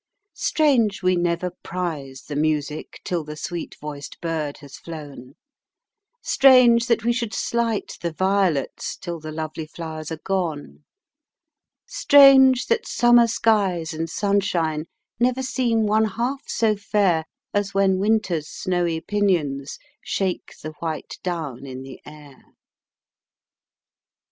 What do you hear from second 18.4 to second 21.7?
snowy pinions Shake the white down